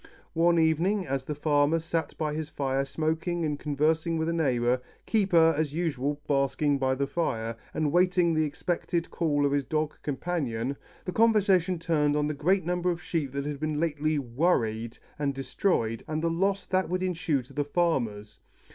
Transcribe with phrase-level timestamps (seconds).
[0.33, 4.81] One evening as the farmer sat by his fire smoking and conversing with a neighbor,
[5.05, 9.93] Keeper as usual basking by the fire, and waiting the expected call of his dog
[10.01, 10.75] companion,
[11.05, 15.35] the conversation turned on the great number of sheep that had been lately "worried" and
[15.35, 18.39] destroyed, and the loss that would ensue to the farmers.